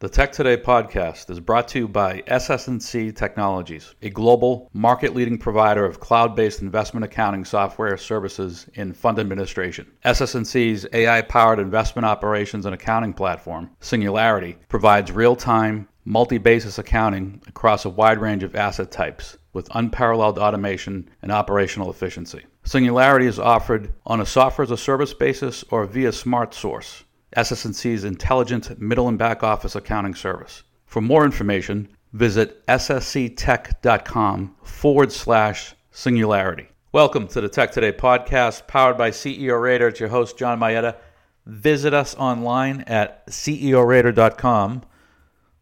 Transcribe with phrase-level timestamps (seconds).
[0.00, 5.84] The Tech Today podcast is brought to you by SS&C Technologies, a global market-leading provider
[5.84, 9.90] of cloud-based investment accounting software services in fund administration.
[10.04, 18.20] SS&C's AI-powered investment operations and accounting platform, Singularity, provides real-time, multi-basis accounting across a wide
[18.20, 22.44] range of asset types with unparalleled automation and operational efficiency.
[22.62, 27.02] Singularity is offered on a software as a service basis or via smart source.
[27.34, 30.62] SS&C's intelligent middle and back office accounting service.
[30.86, 36.68] For more information, visit ssctech.com forward slash singularity.
[36.92, 39.88] Welcome to the Tech Today podcast, powered by CEO Radar.
[39.88, 40.96] It's your host, John Mayetta.
[41.44, 44.82] Visit us online at ceoradar.com,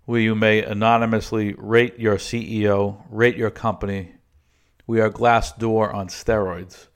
[0.04, 4.12] where you may anonymously rate your CEO, rate your company.
[4.86, 6.86] We are Glassdoor on steroids.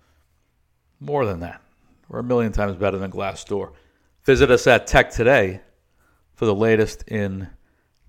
[1.00, 1.60] More than that.
[2.08, 3.72] We're a million times better than Glassdoor.
[4.30, 5.60] Visit us at Tech Today
[6.36, 7.48] for the latest in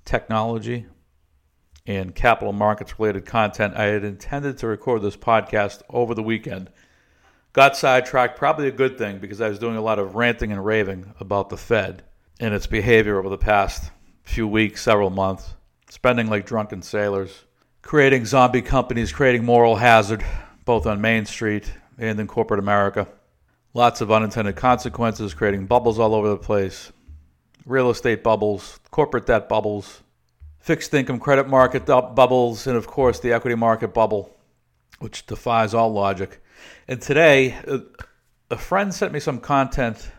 [0.05, 0.85] technology
[1.87, 3.73] and capital markets related content.
[3.75, 6.69] I had intended to record this podcast over the weekend.
[7.53, 10.63] Got sidetracked, probably a good thing because I was doing a lot of ranting and
[10.63, 12.03] raving about the Fed
[12.39, 13.89] and its behavior over the past
[14.21, 15.55] few weeks, several months,
[15.89, 17.45] spending like drunken sailors,
[17.81, 20.23] creating zombie companies, creating moral hazard
[20.65, 23.07] both on Main Street and in corporate America.
[23.73, 26.91] Lots of unintended consequences, creating bubbles all over the place.
[27.65, 30.01] Real estate bubbles, corporate debt bubbles,
[30.59, 34.35] fixed income credit market bubbles, and of course the equity market bubble,
[34.99, 36.41] which defies all logic.
[36.87, 37.55] And today,
[38.49, 40.11] a friend sent me some content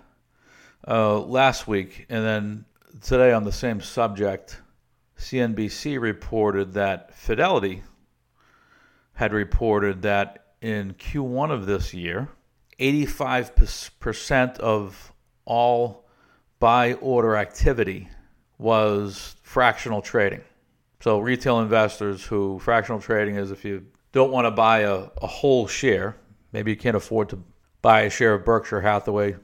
[0.89, 2.65] uh, last week, and then
[3.03, 4.61] today on the same subject,
[5.19, 7.83] CNBC reported that Fidelity
[9.15, 12.29] had reported that in Q1 of this year,
[12.83, 15.13] 85% of
[15.45, 16.05] all
[16.59, 18.09] buy order activity
[18.59, 20.43] was fractional trading.
[21.01, 25.27] So, retail investors who fractional trading is if you don't want to buy a, a
[25.27, 26.17] whole share,
[26.53, 27.43] maybe you can't afford to
[27.83, 29.37] buy a share of Berkshire Hathaway.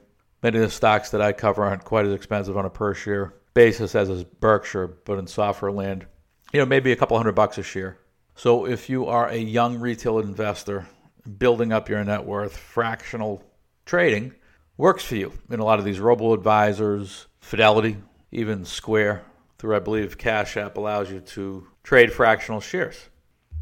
[0.43, 3.33] Many of the stocks that I cover aren't quite as expensive on a per share
[3.53, 6.05] basis as is Berkshire, but in software land,
[6.53, 7.97] you know, maybe a couple hundred bucks a share.
[8.35, 10.87] So, if you are a young retail investor
[11.37, 13.43] building up your net worth, fractional
[13.85, 14.33] trading
[14.77, 15.33] works for you.
[15.49, 17.97] In a lot of these robo advisors, Fidelity,
[18.31, 19.23] even Square,
[19.57, 23.09] through I believe Cash App allows you to trade fractional shares,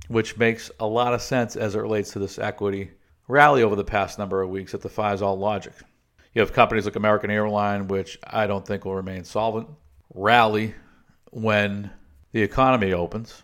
[0.08, 2.92] which makes a lot of sense as it relates to this equity
[3.28, 4.74] rally over the past number of weeks.
[4.74, 5.74] It defies all logic.
[6.34, 9.68] You have companies like American Airline, which I don't think will remain solvent,
[10.14, 10.76] rally
[11.32, 11.90] when
[12.32, 13.42] the economy opens.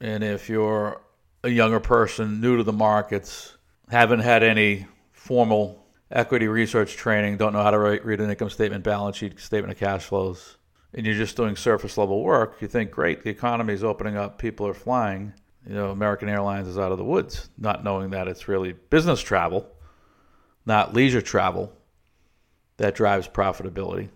[0.00, 1.00] And if you're
[1.42, 3.56] a younger person, new to the markets,
[3.88, 8.50] haven't had any formal equity research training, don't know how to write, read an income
[8.50, 10.56] statement, balance sheet, statement of cash flows,
[10.92, 14.38] and you're just doing surface level work, you think, great, the economy is opening up,
[14.38, 15.32] people are flying.
[15.66, 19.20] You know, American Airlines is out of the woods, not knowing that it's really business
[19.20, 19.66] travel,
[20.66, 21.72] not leisure travel,
[22.76, 24.10] that drives profitability.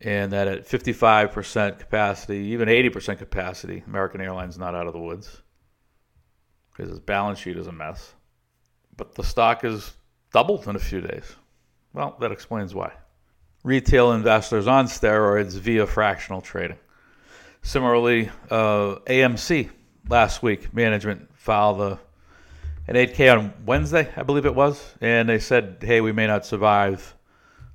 [0.00, 5.42] And that at 55% capacity, even 80% capacity, American Airlines not out of the woods
[6.70, 8.14] because its balance sheet is a mess
[8.98, 9.94] but the stock has
[10.30, 11.24] doubled in a few days.
[11.94, 12.92] Well, that explains why.
[13.64, 16.76] Retail investors on steroids via fractional trading.
[17.62, 19.70] Similarly, uh, AMC
[20.08, 22.00] last week, management filed a,
[22.86, 26.44] an 8K on Wednesday, I believe it was, and they said, hey, we may not
[26.44, 27.14] survive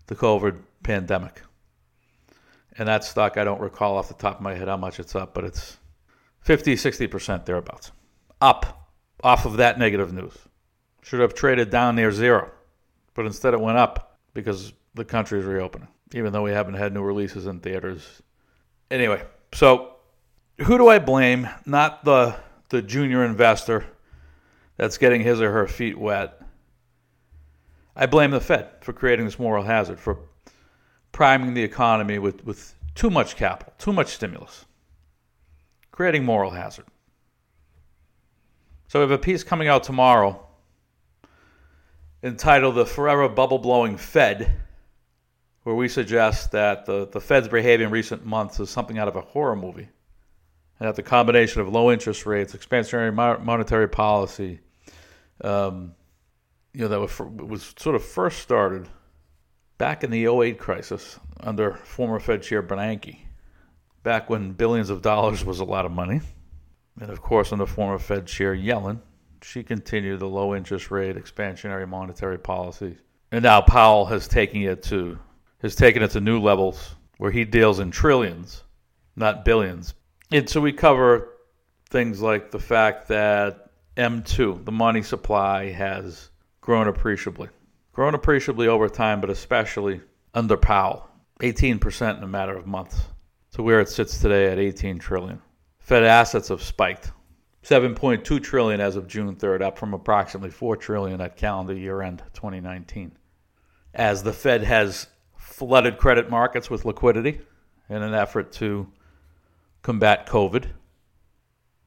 [0.08, 1.42] the COVID pandemic.
[2.78, 5.16] And that stock, I don't recall off the top of my head how much it's
[5.16, 5.78] up, but it's
[6.42, 7.92] 50, 60% thereabouts.
[8.42, 8.92] Up
[9.24, 10.38] off of that negative news.
[11.04, 12.52] Should have traded down near zero,
[13.14, 16.94] but instead it went up because the country is reopening, even though we haven't had
[16.94, 18.22] new releases in theaters.
[18.90, 19.96] Anyway, so
[20.60, 21.50] who do I blame?
[21.66, 22.36] Not the
[22.70, 23.86] the junior investor
[24.78, 26.42] that's getting his or her feet wet.
[27.96, 30.18] I blame the Fed for creating this moral hazard, for
[31.12, 34.66] priming the economy with, with too much capital, too much stimulus,
[35.92, 36.86] creating moral hazard.
[38.88, 40.43] So we have a piece coming out tomorrow
[42.24, 44.56] entitled The Forever Bubble Blowing Fed,
[45.64, 49.16] where we suggest that the, the Fed's behavior in recent months is something out of
[49.16, 49.90] a horror movie.
[50.80, 54.60] And that the combination of low interest rates, expansionary monetary policy,
[55.42, 55.94] um,
[56.74, 58.88] you know, that was, was sort of first started
[59.78, 63.20] back in the 08 crisis under former Fed Chair Bernanke,
[64.02, 66.22] back when billions of dollars was a lot of money.
[67.00, 69.00] And of course, under former Fed Chair Yellen,
[69.44, 72.98] she continued the low interest rate expansionary monetary policies.
[73.32, 75.20] And now Powell has taken it to
[75.62, 78.64] has taken it to new levels where he deals in trillions
[79.16, 79.94] not billions.
[80.32, 81.30] And so we cover
[81.90, 86.30] things like the fact that M2, the money supply, has
[86.62, 87.50] grown appreciably.
[87.92, 90.02] Grown appreciably over time, but especially
[90.34, 91.08] under Powell.
[91.42, 93.04] 18% in a matter of months.
[93.52, 95.40] to where it sits today at 18 trillion.
[95.78, 97.12] Fed assets have spiked.
[97.64, 102.22] 7.2 trillion as of June 3rd, up from approximately 4 trillion at calendar year end
[102.34, 103.14] 2019.
[103.94, 105.08] As the Fed has
[105.38, 107.42] flooded credit markets with liquidity
[107.90, 108.92] in an effort to
[109.82, 110.66] combat COVID,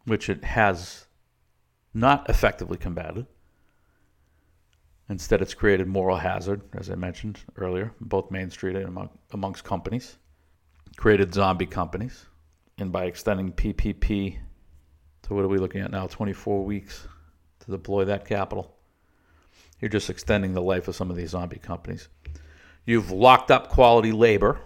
[0.05, 1.07] which it has
[1.93, 3.27] not effectively combated.
[5.09, 9.65] Instead, it's created moral hazard, as I mentioned earlier, both Main Street and among, amongst
[9.65, 10.17] companies,
[10.97, 12.27] created zombie companies,
[12.79, 14.39] and by extending PPP
[15.27, 17.07] to what are we looking at now, 24 weeks
[17.61, 18.77] to deploy that capital,
[19.81, 22.09] you're just extending the life of some of these zombie companies.
[22.85, 24.61] You've locked up quality labor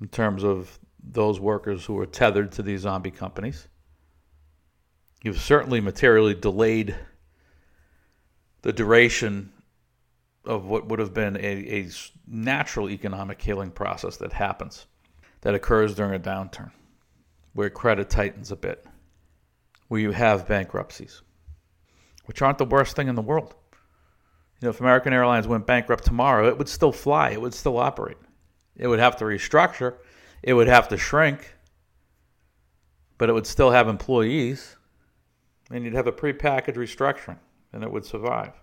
[0.00, 3.66] in terms of those workers who are tethered to these zombie companies.
[5.24, 6.94] You've certainly materially delayed
[8.62, 9.52] the duration
[10.44, 11.88] of what would have been a, a
[12.28, 14.86] natural economic healing process that happens,
[15.40, 16.70] that occurs during a downturn,
[17.52, 18.86] where credit tightens a bit,
[19.92, 21.20] where you have bankruptcies,
[22.24, 23.54] which aren't the worst thing in the world.
[24.58, 27.76] You know, if American Airlines went bankrupt tomorrow, it would still fly, it would still
[27.76, 28.16] operate.
[28.74, 29.96] It would have to restructure,
[30.42, 31.56] it would have to shrink,
[33.18, 34.76] but it would still have employees,
[35.70, 37.38] and you'd have a prepackaged restructuring,
[37.74, 38.54] and it would survive.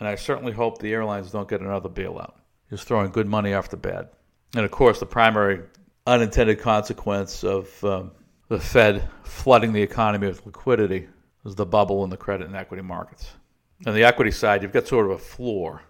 [0.00, 2.32] And I certainly hope the airlines don't get another bailout.
[2.68, 4.08] Just throwing good money after bad.
[4.56, 5.60] And of course, the primary
[6.04, 8.10] unintended consequence of um,
[8.48, 11.08] the Fed flooding the economy with liquidity
[11.44, 13.32] is the bubble in the credit and equity markets.
[13.86, 15.82] On the equity side, you've got sort of a floor,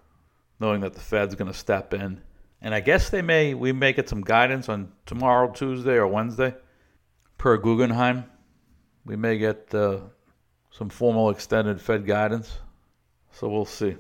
[0.61, 2.23] knowing that the Fed's going to step in
[2.63, 6.55] and I guess they may we may get some guidance on tomorrow, Tuesday or Wednesday,
[7.37, 8.25] per Guggenheim.
[9.05, 9.99] We may get uh,
[10.71, 12.61] some formal extended Fed guidance,
[13.33, 13.97] so we'll see.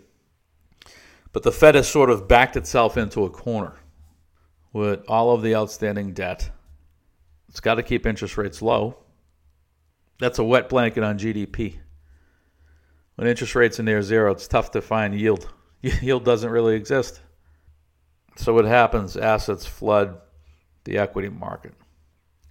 [1.33, 3.75] But the Fed has sort of backed itself into a corner
[4.73, 6.51] with all of the outstanding debt.
[7.53, 8.97] It's got to keep interest rates low.
[10.19, 11.81] That's a wet blanket on GDP.
[13.17, 15.53] When interest rates are near zero, it's tough to find yield.
[15.83, 17.21] Yield doesn't really exist.
[18.37, 19.19] So what happens?
[19.19, 20.19] Assets flood
[20.85, 21.75] the equity market,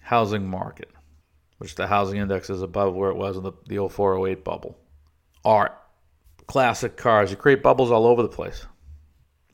[0.03, 0.92] housing market,
[1.57, 4.77] which the housing index is above where it was in the, the 0408 bubble.
[5.44, 5.75] Art,
[6.45, 7.31] classic cars.
[7.31, 8.68] You create bubbles all over the place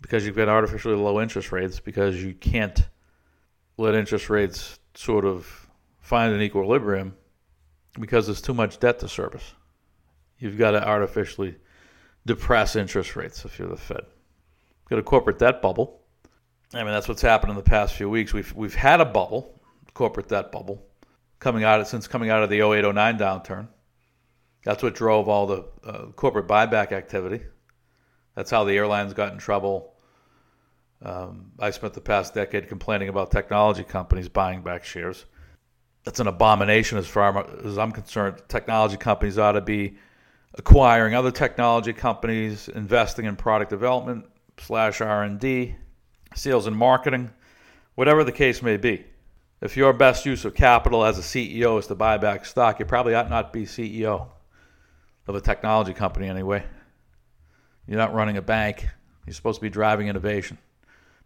[0.01, 2.85] because you've got artificially low interest rates because you can't
[3.77, 7.15] let interest rates sort of find an equilibrium
[7.99, 9.53] because there's too much debt to service.
[10.39, 11.55] You've got to artificially
[12.25, 14.03] depress interest rates if you're the Fed.
[14.03, 16.01] You've got a corporate debt bubble
[16.73, 18.33] I mean, that's what's happened in the past few weeks.
[18.33, 19.61] We've we've had a bubble,
[19.93, 20.85] corporate debt bubble,
[21.39, 23.67] coming out of, since coming out of the 0809 downturn.
[24.65, 27.45] That's what drove all the uh, corporate buyback activity.
[28.35, 29.93] That's how the airlines got in trouble.
[31.01, 35.25] Um, I spent the past decade complaining about technology companies buying back shares.
[36.03, 38.41] That's an abomination as far as I'm concerned.
[38.47, 39.97] Technology companies ought to be
[40.53, 44.25] acquiring other technology companies, investing in product development
[44.57, 45.75] slash R&D,
[46.33, 47.29] sales and marketing,
[47.95, 49.05] whatever the case may be.
[49.61, 52.85] If your best use of capital as a CEO is to buy back stock, you
[52.85, 54.27] probably ought not be CEO
[55.27, 56.63] of a technology company anyway.
[57.87, 58.87] You're not running a bank.
[59.25, 60.57] You're supposed to be driving innovation,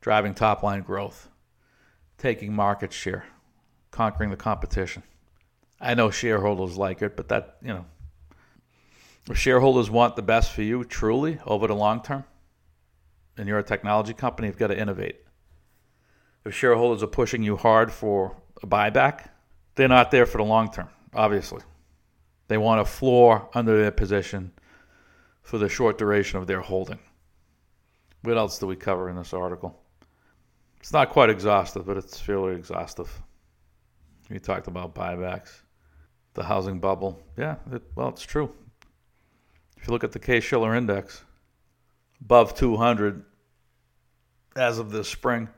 [0.02, 1.30] driving top line growth,
[2.18, 3.26] taking market share,
[3.92, 5.04] conquering the competition.
[5.80, 7.86] I know shareholders like it, but that, you know,
[9.30, 12.24] if shareholders want the best for you truly over the long term,
[13.38, 15.22] and you're a technology company, you've got to innovate.
[16.46, 19.30] If shareholders are pushing you hard for a buyback,
[19.76, 21.62] they're not there for the long term, obviously.
[22.48, 24.52] They want a floor under their position
[25.42, 27.00] for the short duration of their holding.
[28.24, 29.81] What else do we cover in this article?
[30.82, 33.10] It's not quite exhaustive, but it's fairly exhaustive.
[34.30, 35.62] We talked about buybacks,
[36.34, 37.22] the housing bubble.
[37.38, 38.54] Yeah, it, well, it's true.
[39.78, 41.24] If you look at the Case Shiller Index,
[42.22, 43.24] above 200
[44.56, 45.50] as of this spring.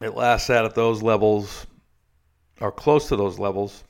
[0.00, 1.66] It last sat at those levels
[2.60, 3.84] or close to those levels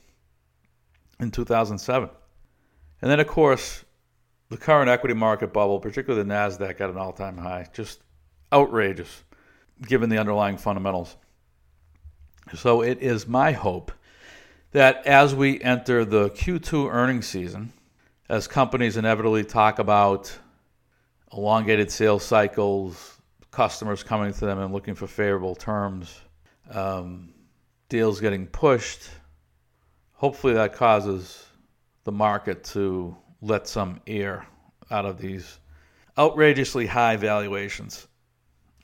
[1.21, 2.11] in 2007.
[3.01, 3.85] And then, of course,
[4.49, 7.67] the current equity market bubble, particularly the NASDAQ, at an all time high.
[7.73, 8.01] Just
[8.53, 9.25] outrageous
[9.87, 11.17] given the underlying fundamentals.
[12.55, 13.93] So, it is my hope
[14.73, 17.73] that as we enter the Q2 earnings season,
[18.29, 20.37] as companies inevitably talk about
[21.33, 23.19] elongated sales cycles,
[23.51, 26.21] customers coming to them and looking for favorable terms,
[26.71, 27.33] um,
[27.89, 29.03] deals getting pushed,
[30.15, 31.47] hopefully that causes
[32.05, 34.47] the market to let some air
[34.91, 35.59] out of these
[36.19, 38.09] outrageously high valuations.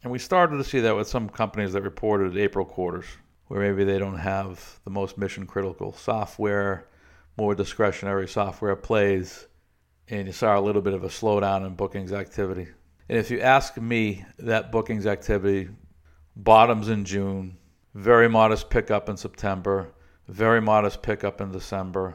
[0.02, 3.06] And we started to see that with some companies that reported April quarters,
[3.46, 6.86] where maybe they don't have the most mission critical software,
[7.36, 9.46] more discretionary software plays,
[10.08, 12.68] and you saw a little bit of a slowdown in bookings activity.
[13.08, 15.68] And if you ask me, that bookings activity
[16.36, 17.56] bottoms in June,
[17.94, 19.92] very modest pickup in September,
[20.28, 22.14] very modest pickup in December,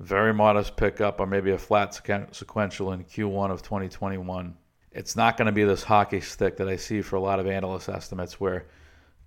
[0.00, 4.56] very modest pickup, or maybe a flat sequential in Q1 of 2021.
[4.98, 7.46] It's not going to be this hockey stick that I see for a lot of
[7.46, 8.66] analyst estimates where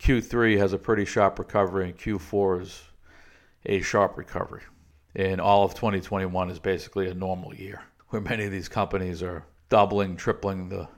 [0.01, 2.83] Q3 has a pretty sharp recovery and Q4 is
[3.65, 4.63] a sharp recovery.
[5.15, 9.45] And all of 2021 is basically a normal year where many of these companies are
[9.69, 10.89] doubling, tripling the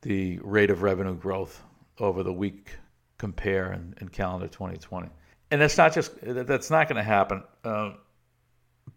[0.00, 1.62] the rate of revenue growth
[1.98, 2.70] over the weak
[3.18, 5.10] compare in, in calendar 2020.
[5.50, 7.42] And that's not just that's not going to happen.
[7.62, 7.92] Uh,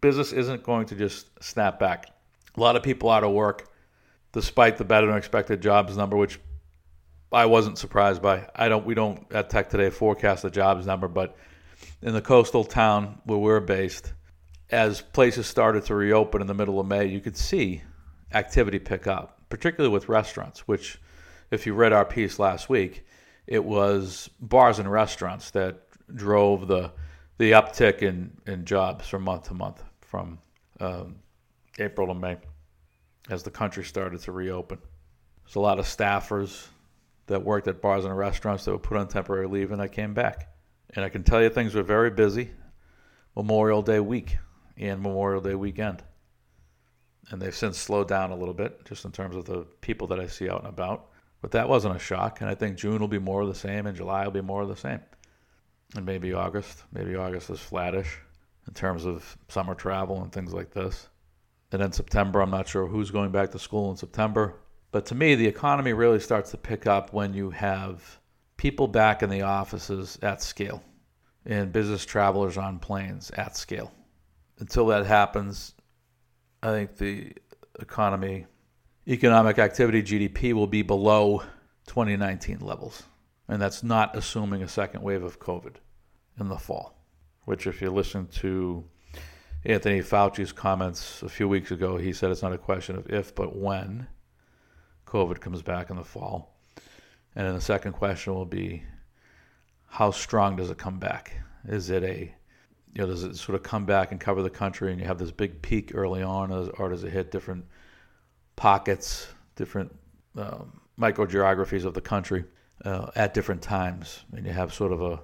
[0.00, 2.06] business isn't going to just snap back.
[2.56, 3.69] A lot of people out of work,
[4.32, 6.38] despite the better than expected jobs number, which
[7.32, 8.48] I wasn't surprised by.
[8.54, 8.84] I don't.
[8.84, 11.36] We don't at Tech Today forecast the jobs number, but
[12.02, 14.12] in the coastal town where we're based,
[14.70, 17.82] as places started to reopen in the middle of May, you could see
[18.32, 20.66] activity pick up, particularly with restaurants.
[20.66, 21.00] Which,
[21.50, 23.04] if you read our piece last week,
[23.46, 25.82] it was bars and restaurants that
[26.14, 26.92] drove the
[27.38, 30.38] the uptick in, in jobs from month to month from
[30.78, 31.16] um,
[31.78, 32.36] April to May
[33.30, 34.78] as the country started to reopen.
[35.44, 36.66] There's a lot of staffers
[37.26, 40.12] that worked at bars and restaurants that were put on temporary leave, and I came
[40.12, 40.52] back.
[40.94, 42.50] And I can tell you things were very busy
[43.36, 44.36] Memorial Day week
[44.76, 46.02] and Memorial Day weekend.
[47.30, 50.18] And they've since slowed down a little bit just in terms of the people that
[50.18, 51.10] I see out and about.
[51.40, 52.40] But that wasn't a shock.
[52.40, 54.62] And I think June will be more of the same and July will be more
[54.62, 55.00] of the same
[55.94, 56.82] and maybe August.
[56.92, 58.18] Maybe August is flattish
[58.66, 61.08] in terms of summer travel and things like this.
[61.72, 64.56] And then September, I'm not sure who's going back to school in September.
[64.92, 68.18] But to me, the economy really starts to pick up when you have
[68.56, 70.82] people back in the offices at scale
[71.46, 73.92] and business travelers on planes at scale.
[74.58, 75.74] Until that happens,
[76.62, 77.32] I think the
[77.78, 78.46] economy,
[79.06, 81.42] economic activity, GDP will be below
[81.86, 83.04] 2019 levels.
[83.48, 85.76] And that's not assuming a second wave of COVID
[86.38, 87.02] in the fall,
[87.44, 88.84] which, if you listen to
[89.64, 93.34] Anthony Fauci's comments a few weeks ago, he said it's not a question of if,
[93.34, 94.06] but when
[95.06, 96.56] COVID comes back in the fall.
[97.34, 98.82] And then the second question will be
[99.86, 101.32] how strong does it come back?
[101.68, 102.34] Is it a
[102.92, 105.18] you know, does it sort of come back and cover the country and you have
[105.18, 107.64] this big peak early on, or does it hit different
[108.56, 109.94] pockets, different
[110.36, 112.44] um, microgeographies of the country?
[112.84, 115.20] uh, at different times, and you have sort of a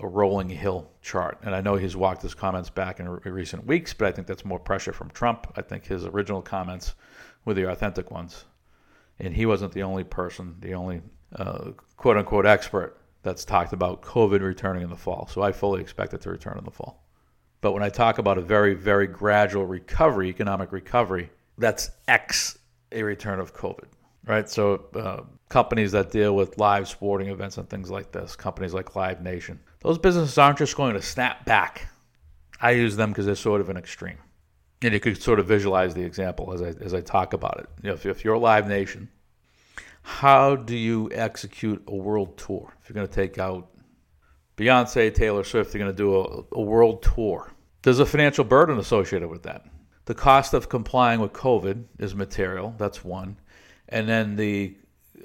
[0.00, 1.38] a rolling hill chart.
[1.42, 4.26] And I know he's walked his comments back in re- recent weeks, but I think
[4.26, 5.52] that's more pressure from Trump.
[5.56, 6.94] I think his original comments
[7.44, 8.44] were the authentic ones,
[9.18, 11.02] and he wasn't the only person, the only
[11.36, 15.28] uh, quote unquote expert that's talked about COVID returning in the fall.
[15.30, 17.06] So I fully expect it to return in the fall.
[17.60, 22.58] But when I talk about a very, very gradual recovery, economic recovery, that's X
[22.92, 23.86] a return of COVID
[24.26, 24.48] right?
[24.48, 28.96] So uh, companies that deal with live sporting events and things like this, companies like
[28.96, 31.88] Live Nation, those businesses aren't just going to snap back.
[32.60, 34.18] I use them because they're sort of an extreme,
[34.82, 37.66] and you could sort of visualize the example as I as I talk about it.
[37.82, 39.08] You know, if, if you're a Live Nation,
[40.02, 42.74] how do you execute a world tour?
[42.82, 43.70] If you're going to take out
[44.56, 47.50] Beyonce, Taylor Swift, you're going to do a, a world tour.
[47.82, 49.64] There's a financial burden associated with that.
[50.04, 52.74] The cost of complying with COVID is material.
[52.76, 53.38] That's one.
[53.88, 54.76] And then the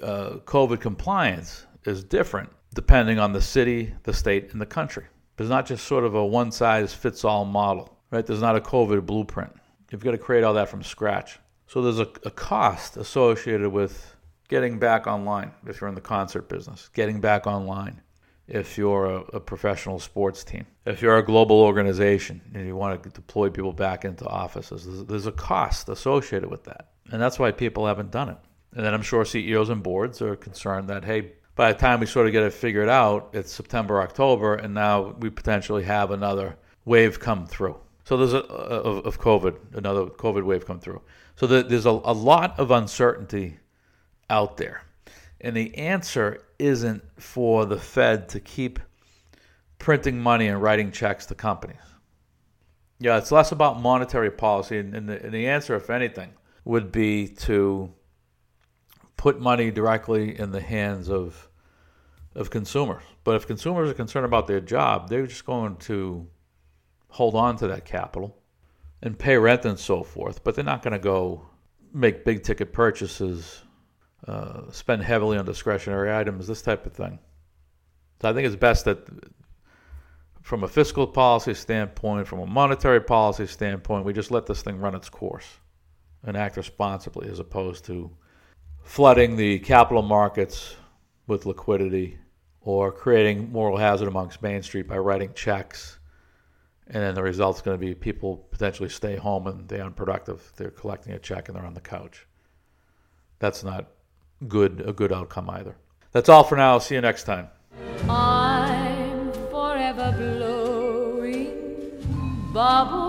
[0.02, 5.04] uh, COVID compliance is different depending on the city, the state, and the country.
[5.36, 8.24] There's not just sort of a one size fits all model, right?
[8.24, 9.52] There's not a COVID blueprint.
[9.90, 11.40] You've got to create all that from scratch.
[11.66, 14.14] So there's a, a cost associated with
[14.48, 18.02] getting back online if you're in the concert business, getting back online
[18.48, 23.02] if you're a, a, professional sports team, if you're a global organization and you want
[23.02, 26.90] to deploy people back into offices, there's, there's, a cost associated with that.
[27.10, 28.36] And that's why people haven't done it.
[28.72, 32.06] And then I'm sure CEOs and boards are concerned that, hey, by the time we
[32.06, 36.56] sort of get it figured out, it's September, October, and now we potentially have another
[36.84, 37.76] wave come through.
[38.04, 41.00] So there's a, of, of COVID, another COVID wave come through.
[41.34, 43.58] So the, there's a, a lot of uncertainty
[44.30, 44.82] out there.
[45.40, 48.78] And the answer isn't for the Fed to keep
[49.78, 51.76] printing money and writing checks to companies.
[52.98, 54.78] Yeah, it's less about monetary policy.
[54.78, 56.30] And, and, the, and the answer, if anything,
[56.64, 57.92] would be to
[59.16, 61.48] put money directly in the hands of
[62.34, 63.02] of consumers.
[63.24, 66.28] But if consumers are concerned about their job, they're just going to
[67.08, 68.36] hold on to that capital
[69.02, 70.44] and pay rent and so forth.
[70.44, 71.46] But they're not going to go
[71.94, 73.62] make big ticket purchases,
[74.28, 77.18] uh, spend heavily on discretionary items, this type of thing.
[78.20, 79.08] So I think it's best that,
[80.42, 84.78] from a fiscal policy standpoint, from a monetary policy standpoint, we just let this thing
[84.78, 85.46] run its course
[86.22, 88.10] and act responsibly as opposed to
[88.86, 90.76] flooding the capital markets
[91.26, 92.16] with liquidity
[92.60, 95.98] or creating moral hazard amongst Main Street by writing checks.
[96.86, 100.52] And then the result's going to be people potentially stay home and they're unproductive.
[100.56, 102.26] They're collecting a check and they're on the couch.
[103.40, 103.88] That's not
[104.46, 105.76] good a good outcome either.
[106.12, 106.78] That's all for now.
[106.78, 107.48] See you next time.
[108.08, 111.50] I'm forever blowing
[112.52, 113.05] bubbles